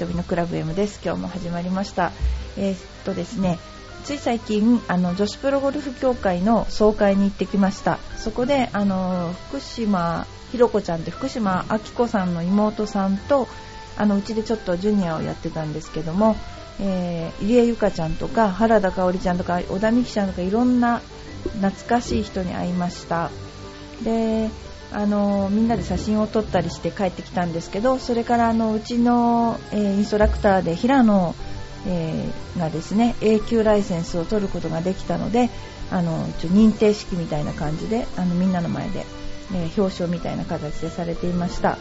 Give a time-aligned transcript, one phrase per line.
[0.00, 1.00] バーディー瞳のクラブ M です。
[1.04, 2.12] 今日も始まりました。
[2.56, 3.58] えー、っとですね
[4.04, 7.98] つい最近あの女子プロゴルフ協会の総会に行ってきました。
[8.16, 13.46] そこであの福島ひろこちゃんって福島あき子さんの妹さんと
[13.98, 16.36] あのうちでちょっとジュニアをやってたんですけども、
[16.80, 21.02] えー、入江ゆかちゃんとか原田香織ちゃんとか小田美希ちゃんとかいろんな
[21.60, 23.30] 懐かしい人に会いました。
[24.02, 24.48] で
[24.92, 31.34] あのみんなで写真を撮ったりして帰ってきたんですけどそれからあのうちの、えー、インストラクターで平野、
[31.86, 35.48] えー、がですね A 級ライセンスを取ることができたので
[35.92, 39.04] あの認定式みたいな感じであのみんなの前で、
[39.54, 41.78] えー、表彰みたいな形でされていました。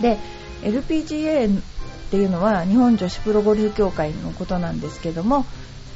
[0.00, 0.18] で
[0.62, 1.62] LPGA っ
[2.10, 5.44] ていうのは日本女子プロゴルフ協会のことなんですけども、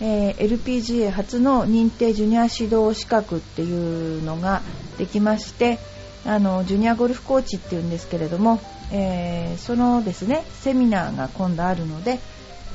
[0.01, 4.63] えー、LPGA 初の認定ジュニア指導資格っていうのが
[4.99, 5.79] できまして
[6.27, 8.61] あのジュニアゴルフコーチっていうんですけれども、
[8.93, 12.21] えー、そのですねセミナーが今度あるので、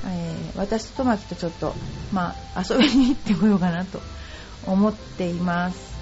[0.08, 1.74] えー、私とトマキとちょっと、
[2.12, 4.02] まあ、遊びに行ってこようかなと
[4.66, 5.96] 思っています、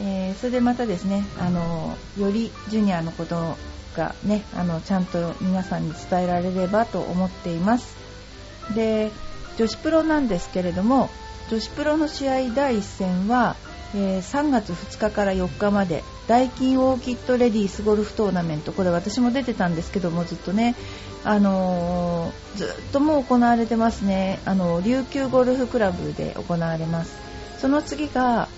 [0.00, 3.56] えー、それでまたですねあのよりジュニアのこと
[3.96, 7.96] がねあのちゃんと皆さんに伝えられればと思っています。
[8.74, 9.10] で
[9.56, 11.08] 女子プロなんですけれども
[11.50, 13.56] 女子プロの試合第1戦は
[13.94, 18.72] えー、3月2日から4日までダイキンオーキッドレディースゴルフトーナメント。
[18.72, 20.74] これ私も出てたんですけどもずっとね、
[21.24, 24.40] あのー、ずっともう行われてますね。
[24.44, 27.16] あの琉球ゴルフクラブで行われます。
[27.58, 28.48] その次が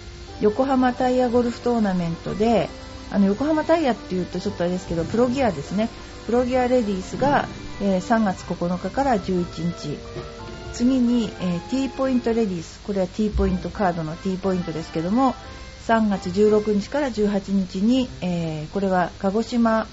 [0.41, 2.69] 横浜タイヤゴルフトーナメントで
[3.11, 5.89] あの横浜タイヤっていうとちょっとあれですけどプロギアですね。
[6.27, 7.49] プロギアレディースが、
[7.81, 9.47] えー、3月9日から11
[9.79, 9.99] 日。
[10.79, 12.79] 次に、えー、T ポイントレディース。
[12.87, 15.35] これは T ポイントカードの T ポイントですけども
[15.89, 19.89] 3月16日から18日に、えー、これは鹿児島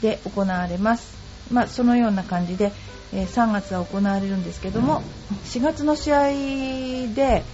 [0.00, 1.14] で行われます、
[1.52, 2.72] まあ、そのような感じで、
[3.12, 5.02] えー、3月は行われるんですけども
[5.44, 6.28] 4月の試合
[7.14, 7.44] で、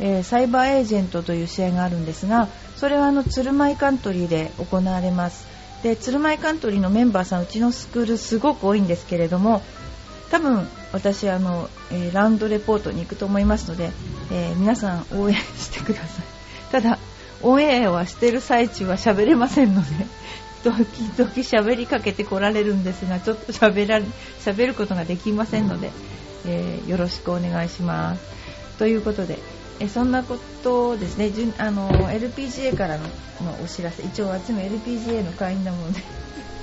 [0.00, 5.46] えー、サイバーエージェントという試合があるんですがそれはあの鶴舞カントリーで行われます。
[5.82, 9.62] で鶴舞カントリーのメンバーさんうちのスクールすごく多いんですけれども
[10.30, 13.90] 多分私あの、えー、ランドレポートに行くと思いますので、
[14.32, 16.24] えー、皆さん応援してください。
[16.72, 16.98] ただ
[17.42, 20.06] オンエアはしてる最中は喋れませんので
[20.64, 24.00] 時々喋りかけてこられるんですがちょっと喋ら
[24.44, 25.90] 喋ることができませんので、
[26.46, 28.20] えー、よろしくお願いします。
[28.78, 29.38] ということで
[29.78, 31.30] えそんなことをですね。
[31.58, 33.04] あの LPGA からの
[33.44, 34.02] のお知らせ。
[34.02, 36.00] 一応私も LPGA の会員なもので、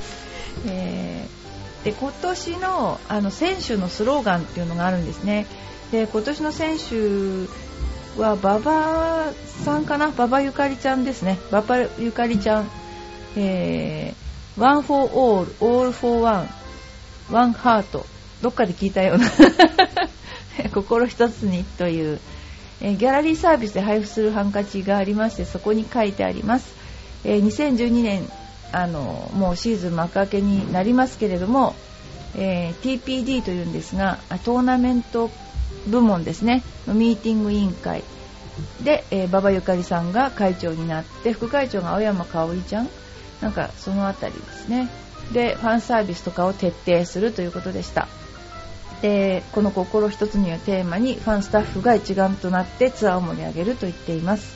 [0.68, 1.43] えー
[1.84, 5.46] で今年のあの選手のスローガンっていうのがあるんですね。
[5.92, 7.48] で今年の選手
[8.20, 9.32] は馬場
[9.64, 10.08] さんかな？
[10.08, 11.40] 馬場ゆかりちゃんですね。
[11.52, 12.70] 馬場ゆかりちゃん、
[13.36, 16.48] えー、One for All All for One
[17.32, 18.06] One Heart
[18.42, 19.28] どっかで聞いたような。
[20.74, 22.20] 心一つにという、
[22.82, 26.74] えー、ギャラリーサービスで配布するハンカチがありましてそこに書いてあります、
[27.24, 28.30] えー、2012年
[28.74, 31.76] あのもうシーズン幕開けになりますけれども、
[32.36, 35.30] えー、TPD というんですがトーナメント
[35.88, 36.64] 部門ですね。
[36.88, 38.04] のミーティング委員会。
[38.84, 42.90] で、えー、馬場ゆかりさんが会長になって副会長が青山香織ちゃん。
[43.42, 44.90] なんかそのあたりですね。
[45.34, 48.08] でファンサービスとかを徹底するということでした。
[49.02, 54.56] でこの心一つにはテーマにファンスタッフが一丸となってツアーを盛り上げると言っています。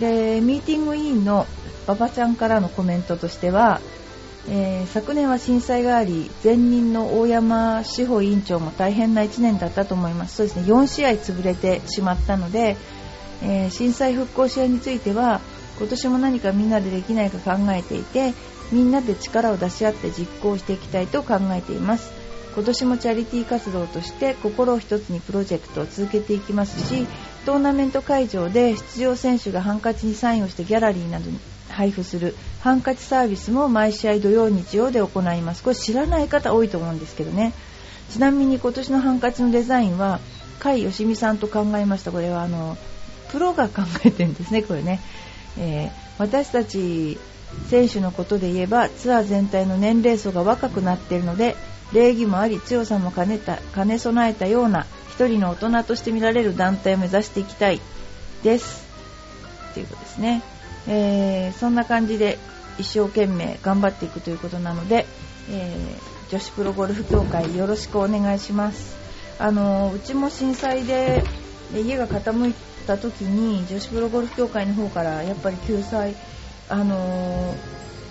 [0.00, 1.46] でミーティング委員の
[1.86, 3.80] 馬場ちゃんからのコメントとしては、
[4.48, 10.36] えー、昨年は震災があり前任の大山志保委員長も大変な1年だったと思います。
[10.36, 10.62] そうですね。
[10.62, 12.76] 4試合潰れてしまったので、
[13.42, 15.40] えー、震災復興支援については
[15.78, 18.34] 今年も何かみんなでできないか考えていて
[18.72, 22.20] みんなで力を出し合って実行していきたいと考えています。
[22.54, 27.06] 今年もチャリティー活動として心を一つにプロジェクトを続けていきますし
[27.46, 31.38] トーナメント会場で出場選手がハンカチにサインをしてギャラリーなどに
[31.68, 35.62] 配布するハンカチサービスも毎試合土曜日曜で行います。
[35.62, 37.52] これ知らない方多いと思うんですけどね。
[38.10, 40.20] ちなみに今年のハンカチのデザインは
[40.62, 42.12] 甲斐よ美さんと考えました。
[42.12, 42.76] これはあの
[43.30, 45.00] プロが考えてるんですねこれね、
[45.58, 47.18] えー、私たち
[47.68, 51.56] 選手のことで言えばツアー全体の年齢層が若くなっているので
[51.92, 57.80] 礼儀もあり強さも兼ねた兼ね備えたような1人の大人として見られる団体を目指していきたい
[58.42, 58.86] です。
[59.74, 60.42] ということですね、
[60.88, 62.38] えー、そんな感じで
[62.78, 65.06] 一生懸命頑張っていくということなので、
[65.50, 68.96] えー、女子プロゴルフ協会よろしくお願いします。
[69.38, 71.22] あのうちも震災で
[71.74, 72.54] 家が傾い
[72.86, 76.14] た時に女子プロゴルフ協会の方からやっぱり救済
[76.68, 77.54] あの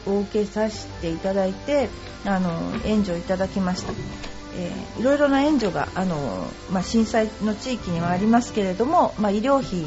[0.06, 1.90] お受けさせていただいて
[2.26, 3.94] あの援助いただきました。
[4.56, 9.86] えー、いろいろな援助があの、まあ、震災の地域にはありますけれども、まあ、医療費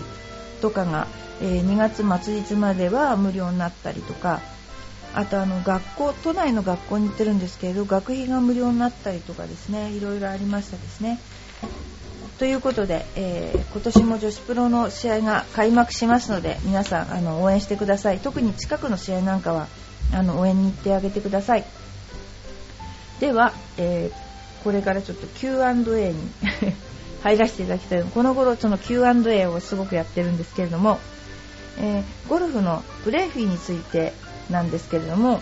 [0.61, 1.09] とかが、
[1.41, 4.41] えー、2月末日までは無料になったりとか
[5.15, 11.21] あとあの学校都内の学校に行ってるんですけれど学費が無料になったりとかですねいろいろありましたですね。
[12.39, 19.69] ということで、えー、今年も女子プロの試合が開幕しますので皆さんあの応援してください特に近くの試合なんかは
[20.13, 21.65] あの応援に行ってあげてください
[23.21, 24.32] では、えー、
[24.63, 26.15] これからちょっと Q&A に
[27.23, 30.99] 入らせていただきたいこの頃その Q&A をすごくやってるんですけれども、
[31.79, 34.13] えー、ゴルフのプレーフィーについて
[34.51, 35.41] なんですけれども、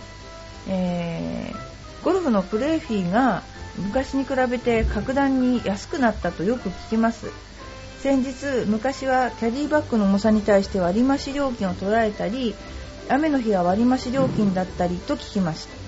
[0.69, 3.43] えー、ゴルフのプレーフィーが
[3.79, 7.27] 昔に比べて格段に安くなったとよく聞きます。
[8.03, 12.55] 先日昔はキャディバッグの重さに対して割増料金を取られたり
[13.11, 15.80] 雨の日は割増料金だったりと聞きました。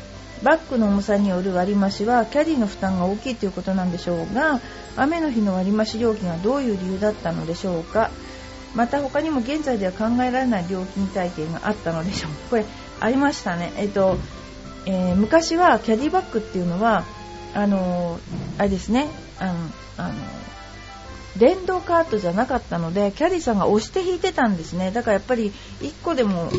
[0.42, 4.60] バッグの重さによる割増はキャディの負担が大きいということなんでしょうが
[4.96, 8.10] 雨の日の割増料金はどういう理由だったのでしょうか。
[8.74, 12.30] また他にも現在では考えられない料金体系があったのでしょう。
[12.30, 12.64] かこれ
[13.00, 14.16] ありましたね、えっと
[14.86, 17.04] えー、昔はキャディバッグっていうのは
[17.54, 18.18] あの
[18.58, 19.08] あれですね。
[19.38, 19.52] あの
[19.98, 20.14] あの
[21.36, 24.90] 電動カートじゃなかったのでキャディさんが押して引いてたんですね。
[24.90, 26.50] だからやっぱり1個でも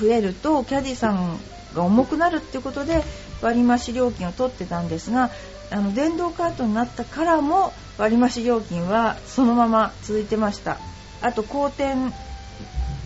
[0.00, 1.38] 増えるとキャディさん
[1.74, 3.02] が重くなるっていうことで
[3.42, 5.30] 割増料金を取ってたんですが
[5.70, 10.78] あの電動カートになったからも割増料金はそのまま続いてました。
[11.22, 11.94] あと後転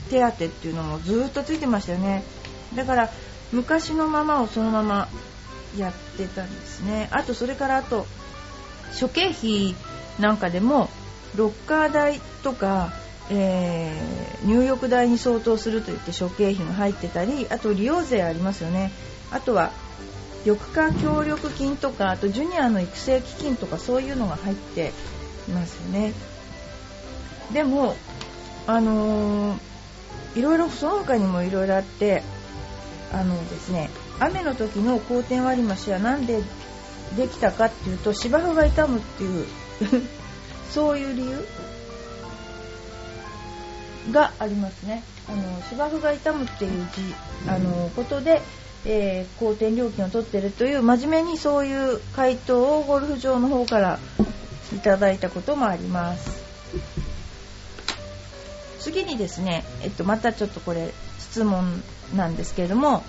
[0.09, 2.23] 手当っていうのもずっとついてましたよね。
[2.75, 3.11] だから
[3.53, 5.09] 昔のままをそのまま
[5.77, 7.09] やってたんですね。
[7.11, 8.07] あとそれからあと
[8.93, 9.75] 諸経費
[10.19, 10.89] なんかでも
[11.35, 12.93] ロッカー代とか、
[13.31, 18.93] えー、入浴代に相当するといって諸経費が入ってたりあと利用税ありますよね。
[19.33, 19.73] あとは
[20.45, 24.93] 緑化協力金とかあとジュニアの育成基金とかそういうのが入って
[25.49, 26.13] いますよね。
[27.53, 27.97] でも
[28.67, 29.59] あのー、
[30.37, 32.23] いろいろその他にもいろいろあって
[33.13, 36.43] あのですね雨の時の好転割増は何で
[37.17, 39.47] できたかっていうと芝生が傷むっていう
[40.73, 41.47] そういう理由
[44.13, 45.03] がありますね。
[45.29, 46.87] あの芝生が傷むっていう
[47.49, 48.43] あのことで、
[48.87, 53.99] えー、好転料金を取ってるという真面目にそういう回答をゴルフ場の方から
[54.75, 56.43] いただいたこともあります。
[58.81, 61.83] 次にですね、えっと、またちょっとこれ質問
[62.15, 63.03] なんですけれども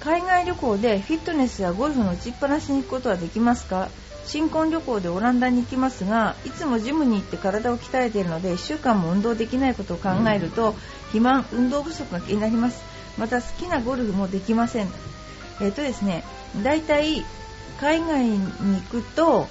[0.00, 3.88] 海外旅行でフィットネスやゴルフの打ちっぱなしに行くことはできますか？
[4.24, 10.72] 新婚旅行でオランダに行きますがいつもジムに行って体を鍛えているので1週間も運動できないことを考えると
[11.06, 12.91] 肥満運動不足が気になります。
[13.18, 14.88] また好きなゴルフもできません。
[15.60, 16.24] えっ、とですね
[16.62, 17.24] だいたい
[17.80, 19.46] 海外に行くと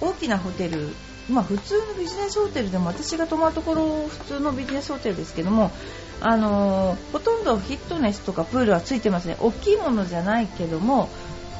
[0.00, 0.94] 大きなホテル
[1.28, 5.72] まあ、普通のビジネスホテルでも私が泊まるところ普通のビジネスホテルですけども
[6.20, 9.36] あのほとんどフィットネスとかプールはついてますね。
[9.40, 11.10] 大きいものじゃないけども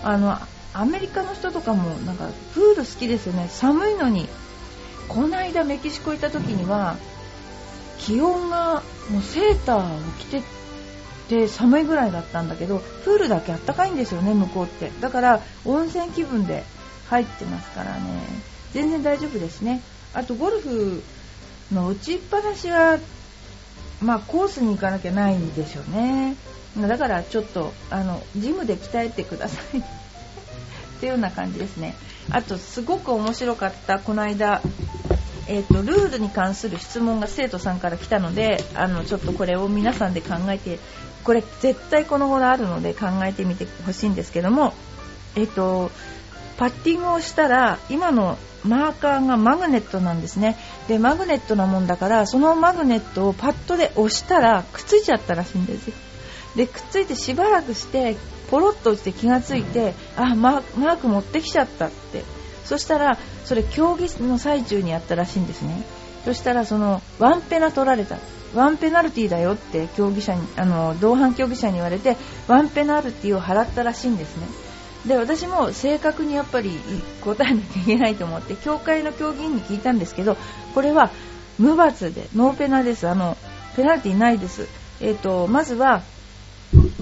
[0.03, 0.39] あの
[0.73, 3.49] アメリカの人とかもなんかプール好きですよね。
[3.51, 4.29] 寒いのに。
[5.09, 6.97] この間メキシコ行った時には
[7.99, 10.43] 気温がもうセーターを着て
[11.29, 14.91] て寒いぐらいだったんだけどプールだけあったかいんですよね向こうって。
[15.01, 16.65] だから温泉気分で
[17.09, 18.01] 入ってますからね。
[18.73, 19.83] 全然大丈夫ですね。
[20.15, 21.03] あとゴルフ
[21.73, 22.99] の打ちっぱなしは
[24.01, 26.37] まあ、コースに行かなきゃないんでしょうね。
[26.77, 29.79] だからちょっとあのジムで鍛えてください。
[29.81, 29.83] っ
[31.01, 31.95] ていうような感じですね。
[32.31, 34.61] あとすごく面白かったこの間
[35.49, 40.81] えーと、ルールに関する質問が生徒さんから来たのであのちょっとこれを皆さんで考えて
[41.27, 44.73] これ絶対この頃あるので考えてみてほしいんですけども、
[45.35, 45.91] えーと
[46.57, 50.57] パッティングをしたら今のマーカーがマグネットなんですね。
[50.89, 55.95] でマグネットなもんだからそのマグネットをパッドで押したらくっついちゃったらしいんですよ。
[56.57, 58.17] でくっついてしばらくして
[58.51, 62.25] ポロッと落ちて気がついてあマーク持ってきちゃったって。
[62.65, 65.83] そしたらそれ競技の最中にやったらしいんですね。
[66.25, 68.17] そしたらそのワンペナ取られた。
[68.55, 72.17] ワンペナルティーだよって競技者にあの同伴競技者に言われて
[72.49, 74.47] ワンペナルティーを払ったらしいんですね。
[75.07, 76.71] で私も正確にやっぱり
[77.23, 80.37] 答えなきゃいけないと思って協会の競技員に聞いたんですけど
[80.75, 81.11] これは
[81.59, 83.09] 無罰でノーペナです。
[83.09, 83.37] あの
[83.77, 84.67] ペナルティないです、
[85.01, 86.03] えーと、まずは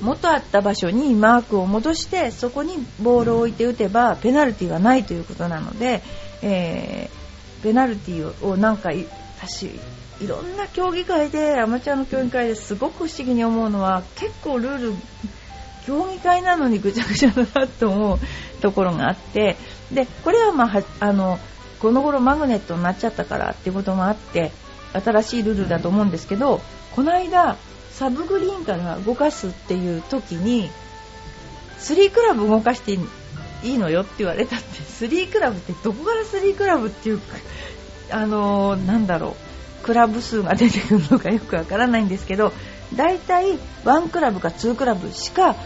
[0.02, 6.02] 元あった場所にマークを戻してそこにボールを置いて打てばペナルティはないということなので、
[6.42, 8.90] えー、ペナルティをなんか
[9.38, 9.66] 私
[10.20, 14.92] いろんな競技会でアマチュアの競技会ですごく不思議に思うのは結構ルール
[15.86, 18.18] 競技会なのにぐちゃぐちゃだなと思う
[18.60, 19.56] ところがあって
[19.92, 21.38] でこれはまああの
[21.80, 24.52] この頃マグネットになっちゃったからっていうこともあって
[24.94, 26.60] 新しいルールだと思うんですけど
[26.94, 27.56] この間
[27.90, 30.70] サブグリーンから動かすっていう時に
[31.78, 37.20] 3クラブ動かしていいのよって言われたって3クラブってどこから3クラブっていう
[38.10, 39.54] あの、なんだろう。
[39.84, 42.52] クラブ数が出てくるのかよくわからないんですけど
[42.96, 45.56] 大体1クラブか2クラブしか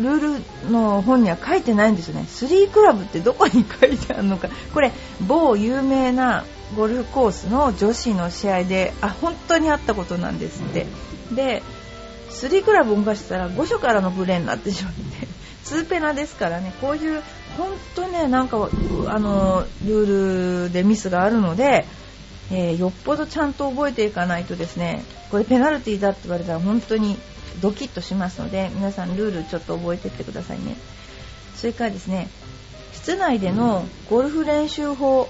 [0.00, 2.24] ルールの本には書いてないんですよね。
[2.28, 4.48] 3クラブってどこに書いてあるのか。
[4.72, 4.92] これ
[5.26, 6.44] 某有名な
[6.76, 10.86] ゴルフコースの女子の試合であ本当にあったことなんですって。
[11.32, 11.62] で
[12.30, 15.26] 3クラブ動かしたら5所からのプレーになってしまって
[15.64, 16.72] 2ペナですからね。
[16.80, 17.22] こういう
[17.58, 18.70] 本当ねなんか
[19.08, 21.84] あのルールでミスがあるので、
[22.52, 27.18] えー、よっぽどちゃんと覚えていかないとですねこれペナルティだって言われたら本当に
[27.60, 30.76] ドキッとしますので皆さんルールちょっと覚えていってくださいね。
[31.56, 32.28] それからですね
[32.92, 35.28] 室内でのゴルフ練習法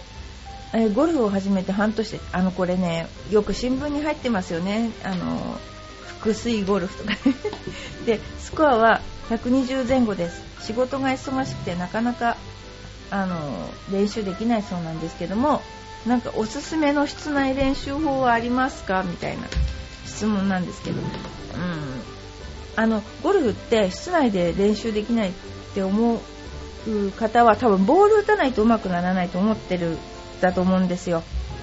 [0.74, 4.90] えー、ゴルフを始めて半年あのこれねよく新聞に入ってますよね。
[5.02, 5.58] あの
[6.06, 7.16] 複水ゴルフとか
[8.04, 10.42] でスコアは120前後です。
[10.62, 12.36] 仕事が忙しくてなかなか
[13.10, 13.36] あの
[13.92, 15.62] 練習できないそうなんですけども
[16.06, 19.02] なんかおすすめの室内練習法はありますか？
[19.02, 19.44] みたいな
[20.06, 21.06] 質問なんですけど、うん、
[22.76, 25.32] あのゴルフって室内で練習できないっ
[25.74, 26.20] て思
[26.86, 29.98] う方は多分ボール打たないと上手くならないと思ってる
[30.40, 31.22] だと思うんですよ。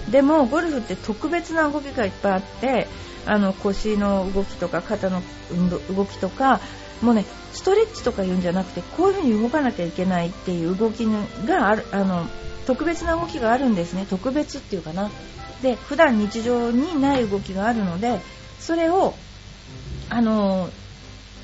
[0.09, 2.87] でもゴルフって特別な動きがいっぱいあって
[3.25, 5.23] あの腰の動きとか肩の
[5.95, 6.59] 動きとか
[7.01, 11.05] もうねストレッチとか言うんじゃなくてこういう風に動かなきゃいけないっていう動き
[11.47, 12.27] があるあの
[12.67, 14.05] 特別な動きがあるんですね。
[14.09, 15.09] 特別っていうかな。
[15.61, 18.19] で普段日常にない動きがあるので
[18.59, 19.13] それを
[20.09, 20.69] あの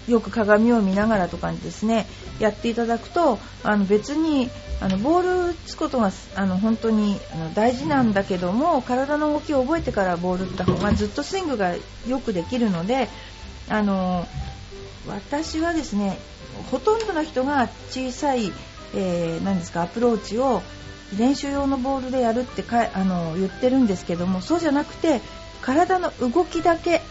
[0.07, 2.05] よく鏡を見ながらとかにですね
[2.39, 4.49] やっていただくとあの別に
[4.81, 11.75] あのボール打つことがあの本当にあの大事なんだけども体の動きを覚えてからボール打った方がずっとスイングが
[12.07, 13.07] よくできるので
[13.69, 14.27] あの
[15.07, 16.17] 私はですね
[16.69, 18.51] ほとんどの人が小さい、
[18.93, 20.61] えー、ですかアプローチを
[21.17, 25.21] 練習用のボールでやるってかあの言ってるんですけどもそうじゃなくて
[25.61, 27.01] 体の動きだけ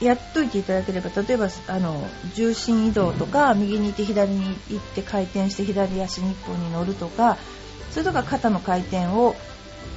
[0.00, 7.38] やっといていただければ例えばあの重心移動とか右に行って左に行って回転して左足に1本に乗るとか
[7.90, 9.34] それとか肩の回転を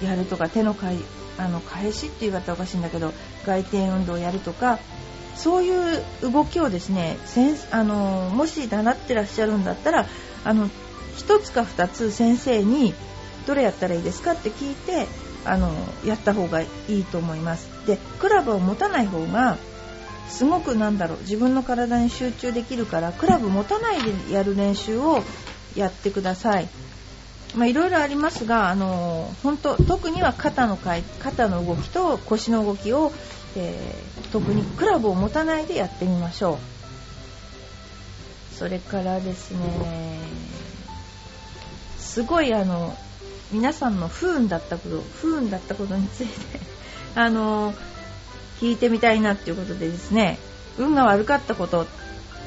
[0.03, 0.97] やるとか手のかい
[1.38, 3.13] あの返しって言い方おかしいんだけど
[3.45, 4.79] 外転運動をやるとか
[5.39, 7.17] そういう動きをですね
[7.72, 10.05] あのもし習ってらっしゃるんだったら
[10.43, 10.69] あの
[11.17, 12.93] 1つか2つ先生に
[13.48, 15.08] どれやったらいいですかって聞いて
[15.46, 15.72] あの
[16.05, 17.69] やった方がいいと思います。
[17.88, 19.58] でクラブを持たない方が
[20.27, 25.24] すごくなんだろう自分の体に集中できるからクラブ持たないでやる練習を
[25.75, 26.67] やってください。
[27.56, 33.12] まあ、いろいろありますが、あの本当特には肩の肩の動きと腰の動きを、
[33.56, 36.60] えー、特にクラブを持たないでやってみましょ
[38.53, 38.56] う。
[38.56, 40.20] それからですね、
[41.98, 42.96] すごいあの
[43.51, 46.60] 皆さんの不運だったこと不運だったことについて
[47.15, 47.74] あの
[48.60, 50.38] 聞いてみたいなっていうことでですね
[50.77, 51.86] 運が悪かったことっ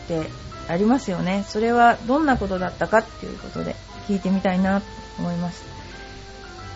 [0.08, 0.28] て
[0.68, 3.74] ありますよねそれはどんなことだったかっていうことで
[4.08, 4.86] 聞いてみたいなと
[5.18, 5.64] 思います。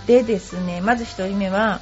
[0.07, 1.81] でですねまず1人目は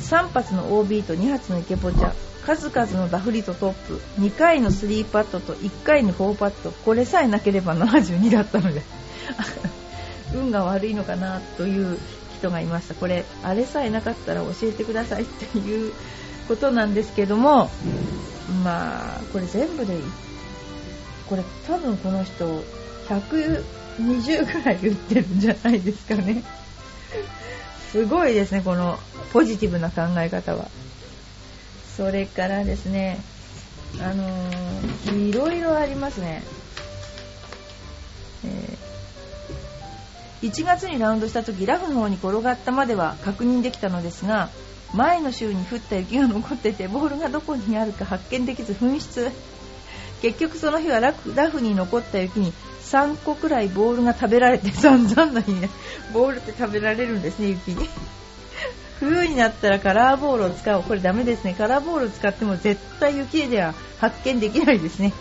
[0.00, 2.12] 3発の OB と2発のイケポチャ
[2.44, 4.00] 数々のダフリとトップ。
[4.20, 6.72] 2回の3パットと1回の4パット。
[6.72, 8.82] これさえなければ72だったので。
[10.34, 11.98] 運が悪いのかなという
[12.38, 12.94] 人がいました。
[12.94, 15.92] これあれさえなかったら教えてくださいっていう
[16.48, 17.70] ことなんですけども
[18.64, 19.94] まあこれ全部で
[21.28, 22.62] これ多分この人
[23.98, 26.42] 20ぐらい言ってるんじゃないですかね。
[27.92, 28.98] すごいですねこの
[29.32, 30.68] ポジティブな考え方は。
[31.96, 33.20] それからですね
[34.00, 36.42] あのー、いろいろありますね、
[38.44, 38.88] えー
[40.42, 44.50] 1月にラウンドした時ラフの方に転がったまでは確認できたのですが
[44.94, 49.30] 前の週に降った雪が残っててボールがどこにあるか発見できず紛失。
[50.22, 52.52] 結局その日はラフに残った雪に
[52.88, 55.68] 3個くらいボールが食べられて散々な日ね
[56.12, 57.88] ボールって食べられるんですね雪に。
[58.98, 60.82] 冬になったらカラーボールを使う。
[60.82, 61.54] これダメですね。
[61.56, 65.12] カラーボールを使っても絶対雪では発見できないですね。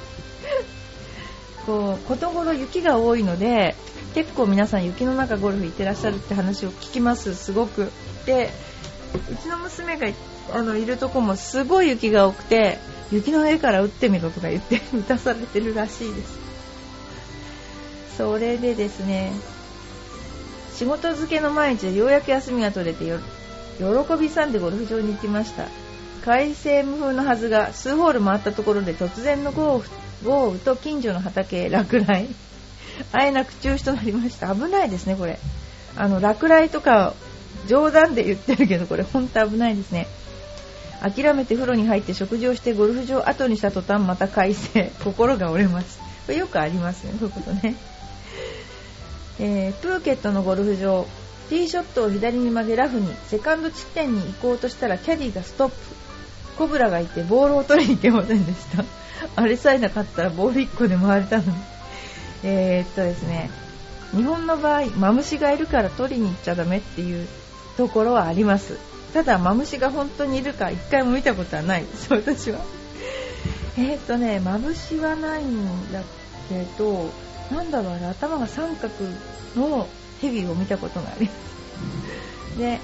[1.67, 3.75] こうことごろ雪が多いので
[4.15, 7.35] 結構皆さん雪の中ゴルフ行ってらっしゃるって話を聞きます。
[7.35, 7.91] すごく。
[8.25, 8.51] で
[9.31, 10.07] うちの娘が
[10.53, 12.79] あのいるとこもすごい雪が多くて
[13.11, 16.46] 雪の上から打ってみろとか言って 打たされてるらしいです。
[18.17, 19.31] それでですね
[20.73, 23.19] 仕事漬けの毎日でようやく休みが取れてよ
[23.77, 23.85] 喜
[24.19, 25.67] びさんでゴルフ場に行きました。
[26.25, 29.81] 快晴無風のはずが数ホール回ったところで突然の豪
[30.25, 32.27] 雨と近所の畑落雷。
[33.13, 34.53] あえなく中止となりました。
[34.53, 35.39] 危ないですねこれ。
[35.95, 37.13] あの落雷とか
[37.67, 40.07] 冗談で言ってるけどこれ本当危ないですね。
[41.01, 44.91] 諦めて風呂に入って食事をしてゴルフ場後にした途端また快晴。
[45.03, 45.99] 心が折れます。
[46.25, 47.75] これよくありますねそういうことね、
[49.39, 51.05] えー、プーケットのゴルフ場。
[51.49, 53.13] ティーショットを左に曲げラフに。
[53.27, 55.75] セカンド地点に行こうとしたらキャディがストップ。
[56.57, 58.83] コブラがいてボールを取りに行けませんでした。
[59.35, 61.53] あれさえなかったらボール1個で回れたのに。
[62.43, 63.49] え、っとですね。
[64.15, 67.27] 日本の場合マムシがいるから取りに行っちゃダメっていう
[67.75, 68.77] ところはあります。
[69.13, 71.83] ただマムシが本当にいるか一回も見たことはない。
[71.83, 72.59] です私は。
[73.77, 76.01] え、っとねマムシはないんだ
[76.49, 77.09] けど
[77.51, 78.93] なんだろうあれ頭が三角
[79.55, 79.87] の
[80.21, 82.57] ヘビを見たことがあります。
[82.57, 82.79] で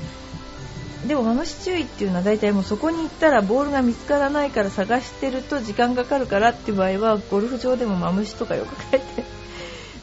[1.08, 9.24] でもマムシ注意っていうのは大体もうそこに行ったらボールが見つからないから探してると時間かかるからっていう場合はゴルフ場でもマムシとかよく書いて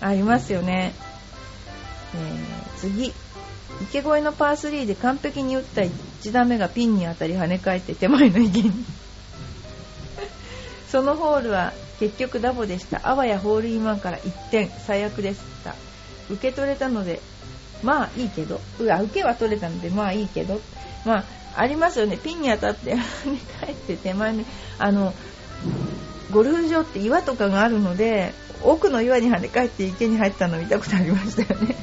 [0.02, 0.92] ありますよね、
[2.14, 3.14] えー、次。
[3.82, 8.72] 池越えのパー3で完璧に打った1打目がピンに当たり跳ね返って手前の池に。
[10.92, 13.00] そのホールは結局ダボでした。
[13.04, 15.76] あわやホールインワンから1点最悪でした。
[16.30, 17.20] 受け取れたので
[17.82, 18.60] まあいいけど。
[18.80, 20.60] うわ受けは取れたのでまあいいけど。
[21.04, 21.24] まあ
[21.56, 22.16] ありますよね。
[22.16, 24.46] ピンに当たって跳ね返って手前に
[24.78, 25.12] あの
[26.32, 31.76] ゴルフ場って岩とかがあるので奥の岩に跳ね返って池に入ったの見たことありましたよね。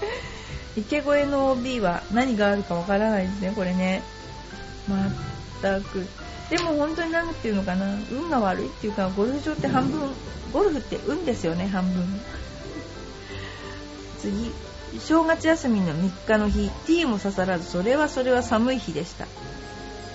[0.76, 4.02] 池越えの OB は何があるかわからないですねこれね。
[5.62, 6.06] 全く。
[6.50, 7.98] でも本当に何ていうのかな。
[8.10, 10.00] 運が悪いっていうかゴルフ場って半分
[10.52, 12.20] ゴルフって運ですよね半分。
[14.20, 14.52] 次。
[15.00, 19.26] 正月休みの3日の日ティーも刺さらずそれはそれは寒い日でした。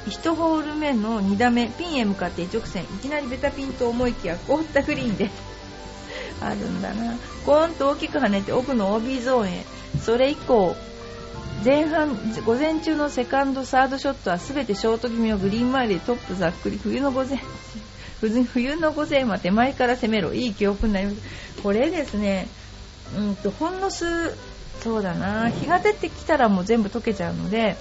[0.08, 2.84] 1ホール目の2打目ピンへ向かって一直線。
[2.84, 5.30] いきなりベタピンと思いきや凍ったグリーンで
[6.42, 7.18] あるんだな。
[7.46, 9.66] コーンと大きく跳ねて奥の OB ゾーンへ。
[10.04, 10.76] それ以降
[11.64, 16.78] 前半午前中のセカンドサードショットは全てショート気味をグリーン周りでトップざっくり。
[16.78, 17.40] 冬の午前
[18.44, 20.34] 冬の午前は手前から攻めろ。
[20.34, 21.62] いい記憶になります。
[21.62, 22.48] これですね。
[23.16, 24.36] うんとほんの数
[24.82, 25.50] そうだな。
[25.50, 27.78] 日が出てきたらもう全部溶けちゃうので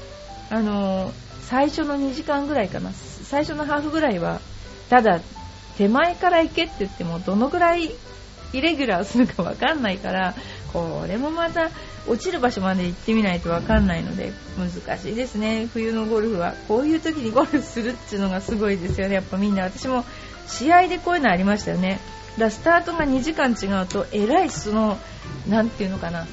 [0.51, 1.13] あの、
[1.43, 2.93] 最初の2時間ぐらいかな。
[2.93, 4.41] 最初のハーフぐらいは
[4.91, 5.21] ただ
[5.79, 7.91] 手前から行けって言ってもどのぐらい
[8.53, 10.35] イレギュラーするかわかんないから
[10.73, 11.71] これもまた
[12.07, 15.69] 落ちる場所まで行ってみないとわかんないので難しいですね。
[15.73, 19.15] 冬のゴルフはこういう時にゴルフするっていうのがすごいですよね。
[19.15, 20.05] やっぱみんな私も
[20.47, 22.01] 試合でこういうのありましたよね。
[22.39, 24.99] だスタートが2時間違うとえらいその
[25.49, 26.27] 何ていうのかな。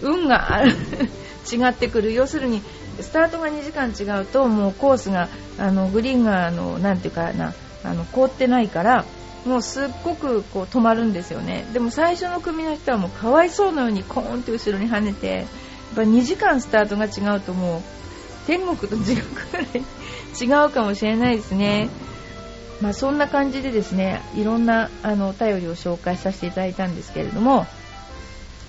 [0.00, 0.62] 運が
[1.50, 2.12] 違ってくる。
[2.12, 2.62] 要するに
[3.00, 7.54] スタートが2時間違うともうコースがあのグリーンがあのなていうかな。
[7.84, 9.04] あの凍ってないから
[9.44, 15.46] もうすっごくこう止まるんですよねでも最初の組の人はもうかわいそうなようにコーンって後ろに跳ねてやっ
[15.96, 17.82] ぱ2時間スタートが違うともう
[18.46, 19.66] 天国と地獄ぐらい
[20.40, 21.88] 違うかもしれないですね。
[22.80, 27.66] まあ、そんな感じでですねいろんなあのお便りを紹介させていただいたんですけれども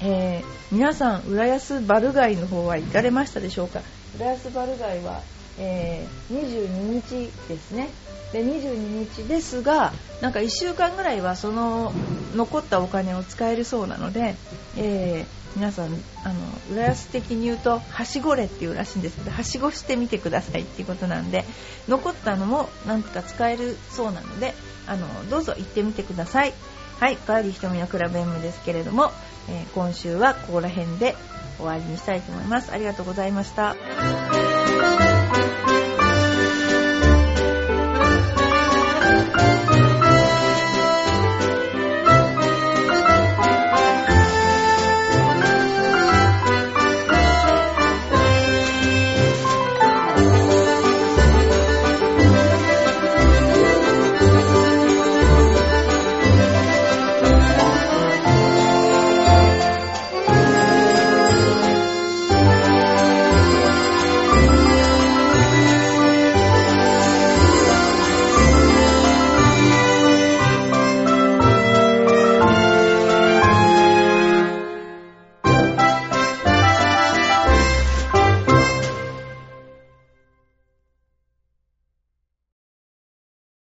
[0.01, 3.81] えー、皆さん浦安バル街の方は行かれましたでしょうか？
[4.17, 5.21] 浦安バル街は、
[5.59, 7.89] えー、22日ですね
[8.31, 9.91] で22日ですが
[10.21, 11.91] なんか1週間ぐらいはその
[12.35, 14.35] 残ったお金を使えるそうなので、
[14.77, 16.35] えー、皆さんあの
[16.71, 21.45] 浦安的に言うとはしごれっていうらしいんですけどはしごしてみてくださいっていうことなんで
[21.87, 24.53] 残ったのもなんとか使えるそうなので
[24.87, 26.53] あのどうぞ行ってみてください。
[26.99, 29.11] はい、ガーリー瞳のクラブ M ですけれども、
[29.47, 31.15] えー、今週はここら辺で
[31.57, 32.71] 終わりにしたいと思います。
[32.73, 33.75] ありがとうございました。